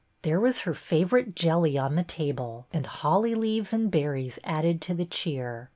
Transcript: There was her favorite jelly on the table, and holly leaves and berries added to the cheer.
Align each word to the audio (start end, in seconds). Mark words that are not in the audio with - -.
There 0.23 0.39
was 0.39 0.61
her 0.61 0.73
favorite 0.73 1.35
jelly 1.35 1.77
on 1.77 1.93
the 1.95 2.03
table, 2.03 2.65
and 2.73 2.87
holly 2.87 3.35
leaves 3.35 3.71
and 3.71 3.91
berries 3.91 4.39
added 4.43 4.81
to 4.81 4.95
the 4.95 5.05
cheer. 5.05 5.69